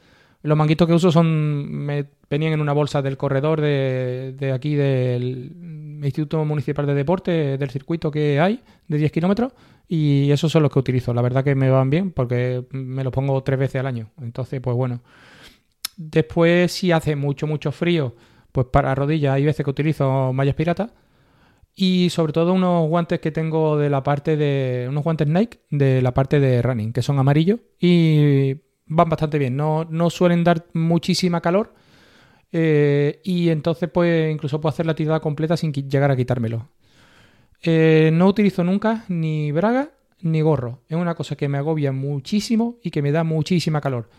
Los 0.43 0.57
manguitos 0.57 0.87
que 0.87 0.93
uso 0.93 1.11
son. 1.11 1.71
Me 1.71 2.05
venían 2.29 2.53
en 2.53 2.61
una 2.61 2.73
bolsa 2.73 3.01
del 3.01 3.17
corredor 3.17 3.61
de 3.61 4.51
aquí 4.53 4.75
del 4.75 5.82
Instituto 6.05 6.43
Municipal 6.45 6.85
de 6.85 6.93
Deporte, 6.93 7.57
del 7.57 7.69
circuito 7.69 8.11
que 8.11 8.39
hay, 8.39 8.61
de 8.87 8.97
10 8.97 9.11
kilómetros. 9.11 9.53
Y 9.87 10.31
esos 10.31 10.51
son 10.51 10.63
los 10.63 10.71
que 10.71 10.79
utilizo. 10.79 11.13
La 11.13 11.21
verdad 11.21 11.43
que 11.43 11.55
me 11.55 11.69
van 11.69 11.89
bien 11.89 12.11
porque 12.11 12.63
me 12.71 13.03
los 13.03 13.13
pongo 13.13 13.41
tres 13.43 13.59
veces 13.59 13.79
al 13.79 13.87
año. 13.87 14.09
Entonces, 14.21 14.61
pues 14.61 14.75
bueno. 14.75 15.01
Después, 15.97 16.71
si 16.71 16.91
hace 16.91 17.15
mucho, 17.15 17.45
mucho 17.45 17.71
frío, 17.71 18.15
pues 18.51 18.67
para 18.71 18.95
rodillas 18.95 19.35
hay 19.35 19.45
veces 19.45 19.63
que 19.63 19.69
utilizo 19.69 20.33
mallas 20.33 20.55
piratas. 20.55 20.91
Y 21.75 22.09
sobre 22.09 22.33
todo 22.33 22.53
unos 22.53 22.87
guantes 22.87 23.19
que 23.19 23.31
tengo 23.31 23.77
de 23.77 23.89
la 23.89 24.03
parte 24.03 24.37
de. 24.37 24.87
unos 24.89 25.03
guantes 25.03 25.27
Nike 25.27 25.59
de 25.69 26.01
la 26.01 26.13
parte 26.13 26.39
de 26.39 26.61
running, 26.61 26.93
que 26.93 27.01
son 27.01 27.19
amarillos. 27.19 27.59
Y 27.79 28.55
van 28.85 29.09
bastante 29.09 29.37
bien, 29.39 29.55
no, 29.55 29.85
no 29.89 30.09
suelen 30.09 30.43
dar 30.43 30.65
muchísima 30.73 31.41
calor 31.41 31.73
eh, 32.55 33.19
y 33.23 33.49
entonces 33.49 33.89
pues 33.89 34.31
incluso 34.31 34.61
puedo 34.61 34.71
hacer 34.71 34.85
la 34.85 34.93
tirada 34.93 35.19
completa 35.19 35.57
sin 35.57 35.73
llegar 35.73 36.11
a 36.11 36.15
quitármelo. 36.15 36.69
Eh, 37.63 38.11
no 38.13 38.27
utilizo 38.27 38.63
nunca 38.63 39.05
ni 39.07 39.51
braga 39.51 39.89
ni 40.21 40.41
gorro, 40.41 40.81
es 40.87 40.95
una 40.95 41.15
cosa 41.15 41.35
que 41.35 41.49
me 41.49 41.57
agobia 41.57 41.91
muchísimo 41.91 42.77
y 42.83 42.91
que 42.91 43.01
me 43.01 43.11
da 43.11 43.23
muchísima 43.23 43.81
calor. 43.81 44.09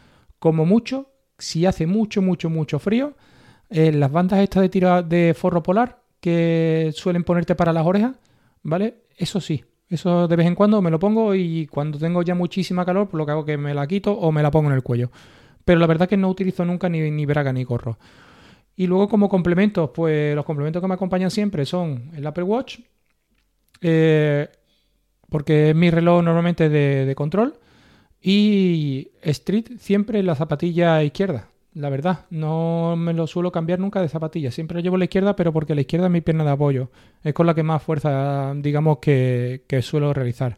Como 0.41 0.67
mucho, 0.67 1.12
si 1.38 1.64
hace 1.64 1.87
mucho, 1.87 2.23
mucho, 2.23 2.50
mucho 2.50 2.79
frío, 2.81 3.14
eh, 3.71 3.93
las 3.93 4.11
bandas 4.11 4.41
estas 4.41 4.62
de 4.62 4.69
tira 4.69 5.03
de 5.03 5.35
forro 5.35 5.62
polar 5.62 6.03
que 6.21 6.91
suelen 6.95 7.23
ponerte 7.23 7.55
para 7.55 7.73
las 7.73 7.87
orejas, 7.87 8.17
¿vale? 8.62 9.05
Eso 9.17 9.41
sí, 9.41 9.64
eso 9.88 10.26
de 10.26 10.37
vez 10.37 10.47
en 10.47 10.57
cuando 10.57 10.83
me 10.83 10.91
lo 10.91 10.99
pongo 10.99 11.35
y 11.35 11.67
cuando 11.69 11.99
tengo 11.99 12.23
ya 12.23 12.35
muchísima 12.35 12.85
calor, 12.85 13.09
pues 13.09 13.19
lo 13.19 13.26
que 13.26 13.33
hago 13.33 13.41
es 13.43 13.47
que 13.47 13.59
me 13.59 13.75
la 13.75 13.87
quito 13.87 14.12
o 14.12 14.33
me 14.33 14.43
la 14.43 14.50
pongo 14.50 14.71
en 14.71 14.75
el 14.75 14.83
cuello. 14.83 15.11
Pero 15.64 15.79
la 15.81 15.87
verdad 15.87 16.05
es 16.05 16.11
que 16.11 16.17
no 16.17 16.29
utilizo 16.29 16.64
nunca 16.64 16.88
ni, 16.88 17.11
ni 17.11 17.26
braga 17.26 17.53
ni 17.53 17.64
gorro. 17.64 17.99
Y 18.76 18.87
luego 18.87 19.09
como 19.09 19.28
complementos, 19.28 19.90
pues 19.95 20.35
los 20.35 20.45
complementos 20.45 20.83
que 20.83 20.88
me 20.88 20.95
acompañan 20.95 21.31
siempre 21.31 21.64
son 21.64 22.11
el 22.14 22.26
Apple 22.26 22.45
Watch, 22.45 22.81
eh, 23.81 24.49
porque 25.28 25.71
es 25.71 25.76
mi 25.76 25.90
reloj 25.90 26.23
normalmente 26.25 26.69
de, 26.69 27.14
control, 27.14 27.54
y 28.21 29.09
Street 29.23 29.78
siempre 29.78 30.23
la 30.23 30.35
zapatilla 30.35 31.02
izquierda 31.02 31.49
la 31.75 31.90
verdad. 31.90 32.26
No 32.31 32.95
me 32.97 33.12
lo 33.12 33.26
suelo 33.26 33.52
cambiar 33.52 33.81
nunca 33.81 34.00
de 34.00 34.09
zapatilla. 34.09 34.50
Siempre 34.50 34.76
lo 34.76 34.81
llevo 34.81 34.97
a 34.97 34.99
la 35.00 35.04
izquierda, 35.04 35.37
pero 35.37 35.52
porque 35.52 35.75
la 35.75 35.81
izquierda 35.81 36.07
es 36.07 36.12
mi 36.12 36.21
pierna 36.21 36.45
de 36.45 36.50
apoyo. 36.50 36.90
Es 37.23 37.35
con 37.35 37.47
la 37.47 37.54
que 37.54 37.62
más 37.62 37.83
fuerza, 37.83 38.54
digamos, 38.57 38.99
que, 38.99 39.62
suelo 39.83 40.14
realizar. 40.14 40.57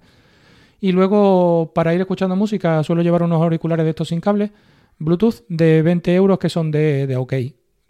Y 0.80 0.92
luego, 0.92 1.72
para 1.74 1.94
ir 1.94 2.00
escuchando 2.00 2.36
música, 2.36 2.82
suelo 2.84 3.02
llevar 3.02 3.22
unos 3.22 3.42
auriculares 3.42 3.84
de 3.84 3.90
estos 3.90 4.08
sin 4.08 4.20
cable, 4.20 4.52
Bluetooth, 4.98 5.46
de 5.48 5.82
20 5.82 6.14
euros 6.14 6.38
que 6.38 6.50
son 6.50 6.70
de 6.70 7.16
OK. 7.16 7.32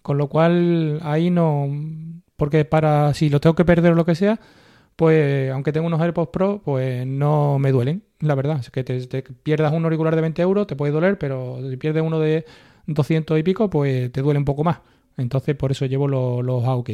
Con 0.06 0.18
lo 0.18 0.28
cual, 0.28 1.00
ahí 1.02 1.30
no. 1.30 1.66
Porque 2.36 2.64
para 2.64 3.12
si 3.12 3.28
los 3.28 3.40
tengo 3.40 3.56
que 3.56 3.64
perder 3.64 3.90
o 3.90 3.96
lo 3.96 4.04
que 4.04 4.14
sea, 4.14 4.38
pues 4.94 5.50
aunque 5.50 5.72
tengo 5.72 5.88
unos 5.88 6.00
AirPods 6.00 6.30
Pro, 6.30 6.62
pues 6.64 7.04
no 7.04 7.58
me 7.58 7.72
duelen, 7.72 8.04
la 8.20 8.36
verdad. 8.36 8.60
Es 8.60 8.70
que 8.70 8.84
te, 8.84 9.22
pierdas 9.42 9.72
un 9.72 9.82
auricular 9.82 10.14
de 10.14 10.20
20 10.20 10.42
euros, 10.42 10.68
te 10.68 10.76
puede 10.76 10.92
doler, 10.92 11.18
pero 11.18 11.58
si 11.68 11.76
pierdes 11.76 12.04
uno 12.04 12.20
de 12.20 12.44
200 12.86 13.36
y 13.36 13.42
pico, 13.42 13.68
pues 13.68 14.12
te 14.12 14.22
duele 14.22 14.38
un 14.38 14.44
poco 14.44 14.62
más. 14.62 14.78
Entonces, 15.16 15.56
por 15.56 15.72
eso 15.72 15.86
llevo 15.86 16.06
los, 16.06 16.44
los 16.44 16.62
AOK. 16.64 16.90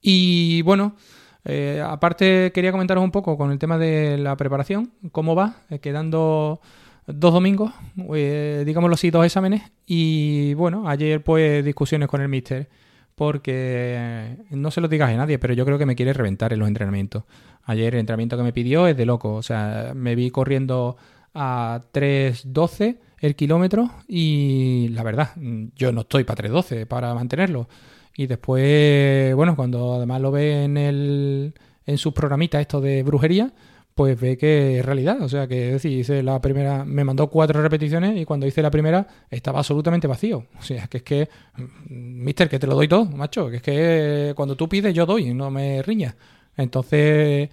Y 0.00 0.62
bueno, 0.62 0.96
eh, 1.44 1.80
aparte 1.86 2.50
quería 2.52 2.72
comentaros 2.72 3.04
un 3.04 3.12
poco 3.12 3.38
con 3.38 3.52
el 3.52 3.60
tema 3.60 3.78
de 3.78 4.18
la 4.18 4.36
preparación, 4.36 4.90
cómo 5.12 5.36
va, 5.36 5.58
eh, 5.70 5.78
quedando 5.78 6.60
dos 7.06 7.32
domingos, 7.32 7.72
eh, 8.14 8.62
digámoslo 8.66 8.94
así, 8.94 9.10
dos 9.10 9.24
exámenes. 9.24 9.62
Y 9.86 10.54
bueno, 10.54 10.88
ayer 10.88 11.22
pues 11.22 11.64
discusiones 11.64 12.08
con 12.08 12.20
el 12.20 12.28
mister, 12.28 12.68
porque 13.14 14.36
no 14.50 14.70
se 14.70 14.80
lo 14.80 14.88
digas 14.88 15.10
a 15.10 15.16
nadie, 15.16 15.38
pero 15.38 15.54
yo 15.54 15.64
creo 15.64 15.78
que 15.78 15.86
me 15.86 15.96
quiere 15.96 16.12
reventar 16.12 16.52
en 16.52 16.58
los 16.58 16.68
entrenamientos. 16.68 17.24
Ayer 17.64 17.94
el 17.94 18.00
entrenamiento 18.00 18.36
que 18.36 18.42
me 18.42 18.52
pidió 18.52 18.86
es 18.86 18.96
de 18.96 19.06
loco, 19.06 19.34
o 19.34 19.42
sea, 19.42 19.92
me 19.94 20.14
vi 20.14 20.30
corriendo 20.30 20.96
a 21.34 21.82
3.12 21.92 22.98
el 23.18 23.34
kilómetro 23.34 23.90
y 24.08 24.88
la 24.88 25.02
verdad, 25.02 25.30
yo 25.74 25.92
no 25.92 26.02
estoy 26.02 26.24
para 26.24 26.44
3.12 26.48 26.86
para 26.86 27.14
mantenerlo. 27.14 27.68
Y 28.16 28.26
después, 28.26 29.34
bueno, 29.34 29.56
cuando 29.56 29.94
además 29.94 30.20
lo 30.20 30.30
ve 30.30 30.64
en, 30.64 30.76
el, 30.76 31.54
en 31.84 31.98
sus 31.98 32.14
programitas 32.14 32.62
esto 32.62 32.80
de 32.80 33.02
brujería, 33.02 33.52
pues 33.96 34.20
ve 34.20 34.36
que 34.36 34.78
es 34.78 34.84
realidad. 34.84 35.22
O 35.22 35.28
sea, 35.28 35.48
que 35.48 35.72
decir, 35.72 35.90
hice 35.90 36.22
la 36.22 36.38
primera, 36.40 36.84
me 36.84 37.02
mandó 37.02 37.28
cuatro 37.28 37.62
repeticiones 37.62 38.20
y 38.20 38.26
cuando 38.26 38.46
hice 38.46 38.60
la 38.60 38.70
primera 38.70 39.06
estaba 39.30 39.60
absolutamente 39.60 40.06
vacío. 40.06 40.46
O 40.58 40.62
sea, 40.62 40.86
que 40.86 40.98
es 40.98 41.02
que, 41.02 41.28
mm, 41.56 42.22
mister, 42.22 42.48
que 42.50 42.58
te 42.58 42.66
lo 42.66 42.74
doy 42.74 42.88
todo, 42.88 43.06
macho. 43.06 43.48
Que 43.48 43.56
es 43.56 43.62
que 43.62 44.34
cuando 44.36 44.54
tú 44.54 44.68
pides, 44.68 44.94
yo 44.94 45.06
doy, 45.06 45.32
no 45.32 45.50
me 45.50 45.80
riñas. 45.82 46.14
Entonces, 46.58 47.48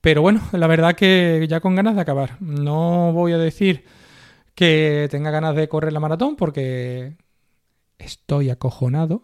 pero 0.00 0.20
bueno, 0.20 0.40
la 0.52 0.66
verdad 0.66 0.96
que 0.96 1.46
ya 1.48 1.60
con 1.60 1.76
ganas 1.76 1.94
de 1.94 2.00
acabar. 2.00 2.38
No 2.40 3.12
voy 3.12 3.32
a 3.32 3.38
decir 3.38 3.84
que 4.56 5.08
tenga 5.12 5.30
ganas 5.30 5.54
de 5.54 5.68
correr 5.68 5.92
la 5.92 6.00
maratón 6.00 6.34
porque 6.36 7.16
estoy 7.98 8.50
acojonado. 8.50 9.22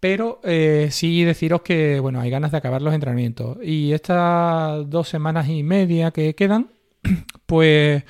Pero 0.00 0.40
eh, 0.44 0.88
sí 0.90 1.24
deciros 1.24 1.62
que, 1.62 2.00
bueno, 2.00 2.20
hay 2.20 2.30
ganas 2.30 2.52
de 2.52 2.58
acabar 2.58 2.82
los 2.82 2.94
entrenamientos. 2.94 3.58
Y 3.62 3.92
estas 3.92 4.88
dos 4.88 5.08
semanas 5.08 5.48
y 5.48 5.62
media 5.62 6.10
que 6.10 6.34
quedan, 6.34 6.70
pues 7.46 8.04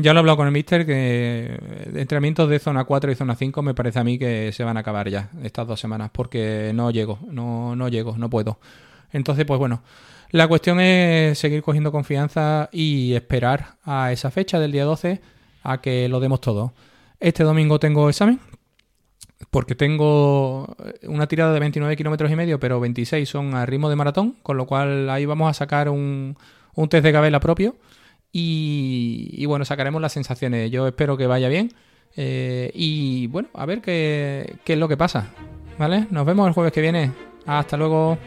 ya 0.00 0.12
lo 0.12 0.18
he 0.18 0.20
hablado 0.20 0.36
con 0.36 0.46
el 0.46 0.52
mister 0.52 0.86
que 0.86 1.58
entrenamientos 1.94 2.48
de 2.48 2.60
zona 2.60 2.84
4 2.84 3.10
y 3.10 3.14
zona 3.16 3.34
5 3.34 3.62
me 3.62 3.74
parece 3.74 3.98
a 3.98 4.04
mí 4.04 4.16
que 4.16 4.52
se 4.52 4.62
van 4.62 4.76
a 4.76 4.80
acabar 4.80 5.08
ya 5.08 5.30
estas 5.42 5.66
dos 5.66 5.80
semanas 5.80 6.10
porque 6.12 6.70
no 6.72 6.92
llego, 6.92 7.18
no, 7.28 7.74
no 7.74 7.88
llego, 7.88 8.16
no 8.16 8.30
puedo. 8.30 8.60
Entonces, 9.12 9.44
pues 9.44 9.58
bueno, 9.58 9.82
la 10.30 10.46
cuestión 10.46 10.78
es 10.78 11.38
seguir 11.38 11.62
cogiendo 11.62 11.90
confianza 11.90 12.68
y 12.70 13.14
esperar 13.14 13.76
a 13.82 14.12
esa 14.12 14.30
fecha 14.30 14.60
del 14.60 14.70
día 14.72 14.84
12 14.84 15.20
a 15.64 15.80
que 15.80 16.08
lo 16.08 16.20
demos 16.20 16.40
todo. 16.40 16.74
Este 17.18 17.42
domingo 17.42 17.80
tengo 17.80 18.08
examen, 18.08 18.38
porque 19.50 19.74
tengo 19.74 20.76
una 21.04 21.26
tirada 21.26 21.52
de 21.52 21.60
29 21.60 21.96
kilómetros 21.96 22.30
y 22.30 22.36
medio, 22.36 22.58
pero 22.58 22.80
26 22.80 23.28
son 23.28 23.54
a 23.54 23.66
ritmo 23.66 23.88
de 23.88 23.96
maratón, 23.96 24.36
con 24.42 24.56
lo 24.56 24.66
cual 24.66 25.08
ahí 25.10 25.26
vamos 25.26 25.48
a 25.50 25.54
sacar 25.54 25.88
un, 25.88 26.36
un 26.74 26.88
test 26.88 27.04
de 27.04 27.12
gabela 27.12 27.40
propio 27.40 27.76
y, 28.32 29.44
bueno, 29.46 29.64
sacaremos 29.64 30.02
las 30.02 30.12
sensaciones. 30.12 30.70
Yo 30.70 30.86
espero 30.86 31.16
que 31.16 31.26
vaya 31.26 31.48
bien 31.48 31.72
eh, 32.16 32.70
y 32.74 33.26
bueno, 33.28 33.48
a 33.54 33.66
ver 33.66 33.80
qué, 33.80 34.56
qué 34.64 34.74
es 34.74 34.78
lo 34.78 34.88
que 34.88 34.96
pasa. 34.96 35.28
¿Vale? 35.78 36.06
Nos 36.10 36.26
vemos 36.26 36.46
el 36.48 36.54
jueves 36.54 36.72
que 36.72 36.80
viene. 36.80 37.12
Hasta 37.46 37.76
luego. 37.76 38.18